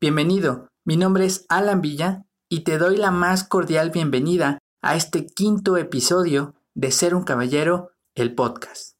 [0.00, 5.26] Bienvenido, mi nombre es Alan Villa y te doy la más cordial bienvenida a este
[5.26, 8.96] quinto episodio de Ser un Caballero, el podcast.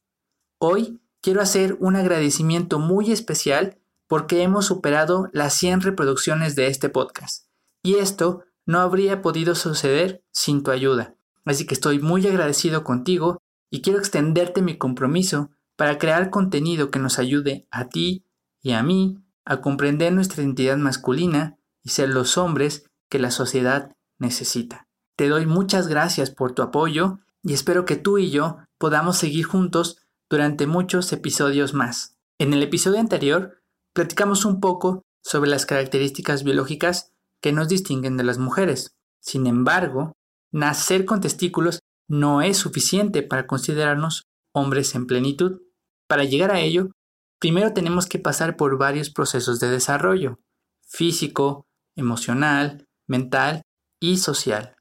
[0.59, 3.77] Hoy quiero hacer un agradecimiento muy especial
[4.09, 7.45] porque hemos superado las 100 reproducciones de este podcast.
[7.81, 11.15] Y esto no habría podido suceder sin tu ayuda.
[11.45, 16.99] Así que estoy muy agradecido contigo y quiero extenderte mi compromiso para crear contenido que
[16.99, 18.25] nos ayude a ti
[18.61, 23.95] y a mí a comprender nuestra identidad masculina y ser los hombres que la sociedad
[24.19, 24.87] necesita.
[25.17, 29.45] Te doy muchas gracias por tu apoyo y espero que tú y yo podamos seguir
[29.45, 29.97] juntos
[30.29, 32.17] durante muchos episodios más.
[32.39, 33.61] En el episodio anterior
[33.93, 38.95] platicamos un poco sobre las características biológicas que nos distinguen de las mujeres.
[39.21, 40.13] Sin embargo,
[40.51, 45.61] nacer con testículos no es suficiente para considerarnos hombres en plenitud.
[46.07, 46.91] Para llegar a ello,
[47.39, 50.39] primero tenemos que pasar por varios procesos de desarrollo,
[50.87, 51.65] físico,
[51.95, 53.61] emocional, mental
[53.99, 54.75] y social.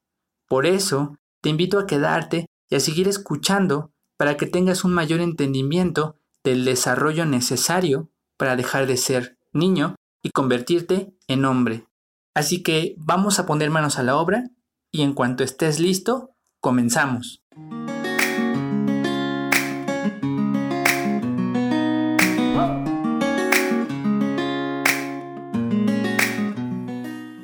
[0.49, 5.21] Por eso, te invito a quedarte y a seguir escuchando para que tengas un mayor
[5.21, 11.87] entendimiento del desarrollo necesario para dejar de ser niño y convertirte en hombre.
[12.35, 14.51] Así que vamos a poner manos a la obra
[14.93, 17.43] y en cuanto estés listo, comenzamos.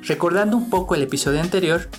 [0.07, 1.89] Recordando un poco el episodio anterior,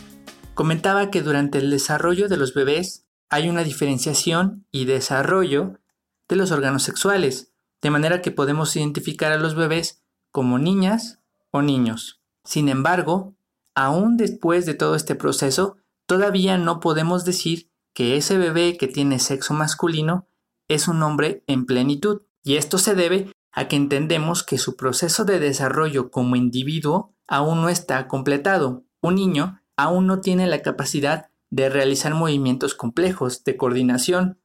[0.54, 5.80] comentaba que durante el desarrollo de los bebés hay una diferenciación y desarrollo
[6.28, 11.18] de los órganos sexuales, de manera que podemos identificar a los bebés como niñas
[11.50, 12.22] o niños.
[12.44, 13.34] Sin embargo,
[13.74, 19.18] aún después de todo este proceso, todavía no podemos decir que ese bebé que tiene
[19.18, 20.28] sexo masculino
[20.68, 25.24] es un hombre en plenitud, y esto se debe a que entendemos que su proceso
[25.24, 28.84] de desarrollo como individuo aún no está completado.
[29.00, 34.40] Un niño aún no tiene la capacidad de realizar movimientos complejos de coordinación,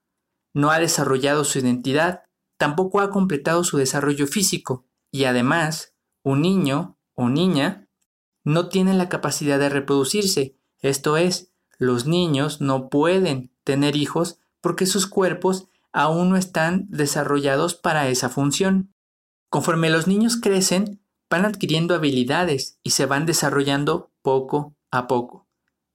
[0.53, 2.23] no ha desarrollado su identidad,
[2.58, 7.87] tampoco ha completado su desarrollo físico y además un niño o niña
[8.43, 14.86] no tiene la capacidad de reproducirse, esto es, los niños no pueden tener hijos porque
[14.86, 18.93] sus cuerpos aún no están desarrollados para esa función.
[19.49, 21.01] Conforme los niños crecen,
[21.31, 25.47] van adquiriendo habilidades y se van desarrollando poco a poco.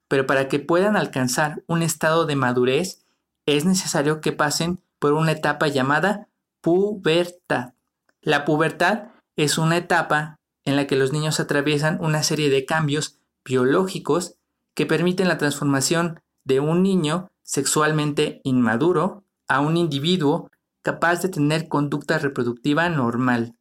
[0.08, 3.04] Pero para que puedan alcanzar un estado de madurez,
[3.44, 6.28] es necesario que pasen por una etapa llamada
[6.62, 7.75] pubertad.
[8.22, 13.19] La pubertad es una etapa en la que los niños atraviesan una serie de cambios
[13.44, 14.36] biológicos
[14.75, 20.50] que permiten la transformación de un niño sexualmente inmaduro a un individuo
[20.82, 23.54] capaz de tener conducta reproductiva normal.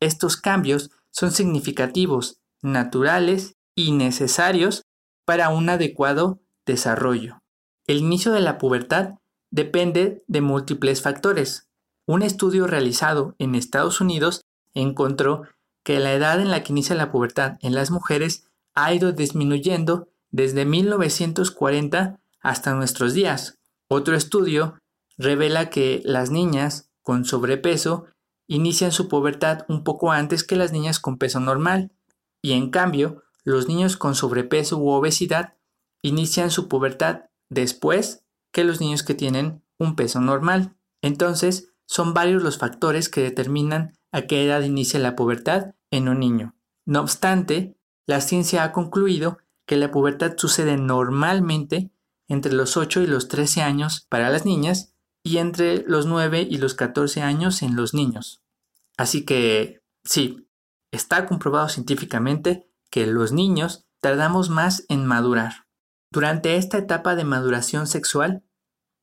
[0.00, 4.82] Estos cambios son significativos, naturales y necesarios
[5.24, 7.38] para un adecuado desarrollo.
[7.86, 9.14] El inicio de la pubertad
[9.50, 11.68] depende de múltiples factores.
[12.06, 14.42] Un estudio realizado en Estados Unidos
[14.74, 15.42] encontró
[15.84, 20.08] que la edad en la que inicia la pubertad en las mujeres ha ido disminuyendo
[20.30, 23.58] desde 1940 hasta nuestros días.
[23.88, 24.78] Otro estudio
[25.18, 28.06] revela que las niñas con sobrepeso
[28.46, 31.92] inician su pubertad un poco antes que las niñas con peso normal,
[32.42, 35.54] y en cambio, los niños con sobrepeso u obesidad
[36.02, 40.76] inician su pubertad después que los niños que tienen un peso normal.
[41.00, 46.20] Entonces, son varios los factores que determinan a qué edad inicia la pubertad en un
[46.20, 46.54] niño.
[46.84, 47.76] No obstante,
[48.06, 51.90] la ciencia ha concluido que la pubertad sucede normalmente
[52.28, 54.91] entre los 8 y los 13 años para las niñas
[55.22, 58.42] y entre los 9 y los 14 años en los niños.
[58.96, 60.48] Así que sí,
[60.90, 65.66] está comprobado científicamente que los niños tardamos más en madurar.
[66.10, 68.44] Durante esta etapa de maduración sexual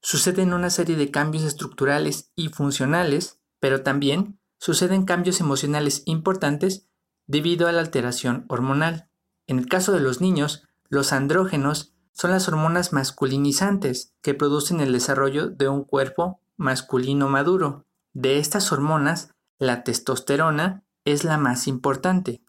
[0.01, 6.87] suceden una serie de cambios estructurales y funcionales, pero también suceden cambios emocionales importantes
[7.25, 9.09] debido a la alteración hormonal.
[9.47, 14.91] En el caso de los niños, los andrógenos son las hormonas masculinizantes que producen el
[14.91, 17.85] desarrollo de un cuerpo masculino maduro.
[18.11, 22.43] De estas hormonas la testosterona es la más importante.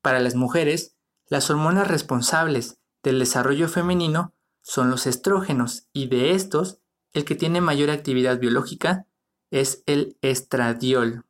[0.00, 4.32] Para las mujeres, las hormonas responsables del desarrollo femenino
[4.62, 6.78] son los estrógenos y de estos,
[7.12, 9.06] el que tiene mayor actividad biológica
[9.50, 11.26] es el estradiol.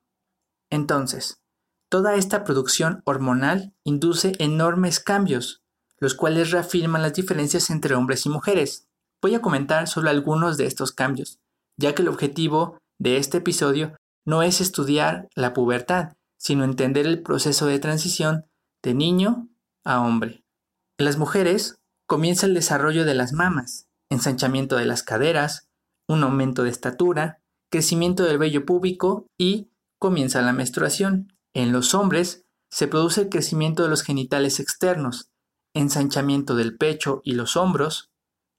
[0.70, 1.42] Entonces,
[1.88, 5.61] toda esta producción hormonal induce enormes cambios,
[6.02, 8.88] los cuales reafirman las diferencias entre hombres y mujeres.
[9.22, 11.38] Voy a comentar solo algunos de estos cambios,
[11.78, 13.96] ya que el objetivo de este episodio
[14.26, 18.46] no es estudiar la pubertad, sino entender el proceso de transición
[18.82, 19.48] de niño
[19.84, 20.42] a hombre.
[20.98, 21.76] En las mujeres
[22.08, 25.68] comienza el desarrollo de las mamas, ensanchamiento de las caderas,
[26.08, 27.38] un aumento de estatura,
[27.70, 29.70] crecimiento del vello púbico y
[30.00, 31.32] comienza la menstruación.
[31.54, 35.28] En los hombres se produce el crecimiento de los genitales externos,
[35.74, 38.10] ensanchamiento del pecho y los hombros,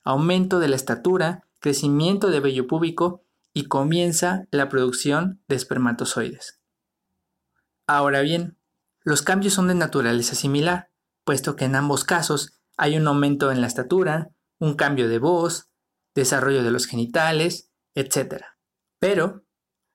[0.03, 3.23] aumento de la estatura, crecimiento de vello púbico
[3.53, 6.59] y comienza la producción de espermatozoides.
[7.87, 8.57] Ahora bien,
[9.03, 10.89] los cambios son de naturaleza similar,
[11.23, 15.69] puesto que en ambos casos hay un aumento en la estatura, un cambio de voz,
[16.15, 18.45] desarrollo de los genitales, etc.
[18.99, 19.43] Pero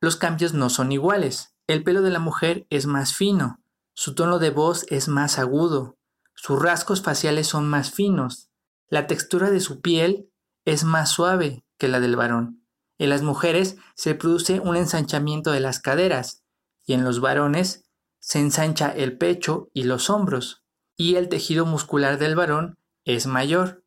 [0.00, 1.54] los cambios no son iguales.
[1.66, 3.60] El pelo de la mujer es más fino,
[3.94, 5.97] su tono de voz es más agudo,
[6.40, 8.48] sus rasgos faciales son más finos,
[8.88, 10.30] la textura de su piel
[10.64, 12.64] es más suave que la del varón.
[12.96, 16.44] En las mujeres se produce un ensanchamiento de las caderas
[16.86, 17.90] y en los varones
[18.20, 20.64] se ensancha el pecho y los hombros
[20.96, 23.84] y el tejido muscular del varón es mayor.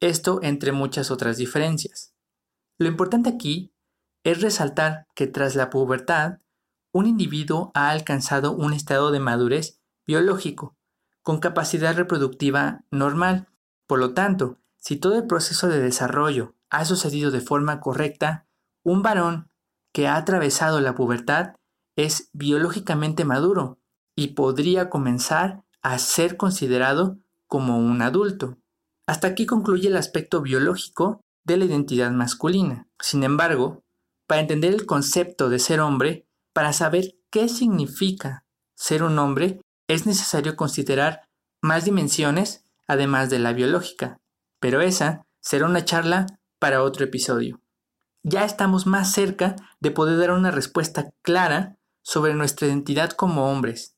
[0.00, 2.14] Esto entre muchas otras diferencias.
[2.78, 3.74] Lo importante aquí
[4.24, 6.38] es resaltar que tras la pubertad,
[6.90, 10.74] un individuo ha alcanzado un estado de madurez biológico,
[11.22, 13.48] con capacidad reproductiva normal.
[13.86, 18.46] Por lo tanto, si todo el proceso de desarrollo ha sucedido de forma correcta,
[18.82, 19.50] un varón
[19.92, 21.54] que ha atravesado la pubertad
[21.96, 23.78] es biológicamente maduro
[24.16, 28.58] y podría comenzar a ser considerado como un adulto.
[29.06, 32.88] Hasta aquí concluye el aspecto biológico de la identidad masculina.
[33.00, 33.82] Sin embargo,
[34.26, 39.60] para entender el concepto de ser hombre, para saber qué significa ser un hombre,
[39.92, 41.28] es necesario considerar
[41.60, 44.20] más dimensiones además de la biológica,
[44.58, 46.26] pero esa será una charla
[46.58, 47.60] para otro episodio.
[48.22, 53.96] Ya estamos más cerca de poder dar una respuesta clara sobre nuestra identidad como hombres,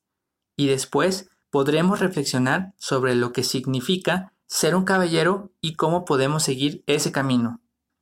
[0.57, 6.83] y después podremos reflexionar sobre lo que significa ser un caballero y cómo podemos seguir
[6.87, 7.61] ese camino.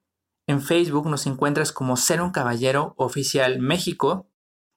[0.46, 4.28] En Facebook nos encuentras como Ser un Caballero Oficial México.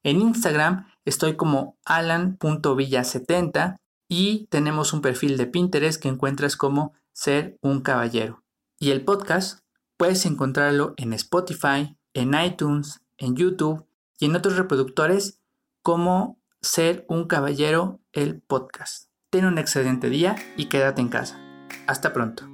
[0.02, 3.76] En Instagram estoy como alan.villa70
[4.08, 8.44] y tenemos un perfil de Pinterest que encuentras como Ser un Caballero.
[8.78, 9.64] Y el podcast
[9.96, 13.84] puedes encontrarlo en Spotify, en iTunes, en YouTube
[14.20, 15.40] y en otros reproductores
[15.82, 19.10] como Ser un Caballero el podcast.
[19.30, 21.40] Ten un excelente día y quédate en casa.
[21.88, 22.44] Hasta pronto.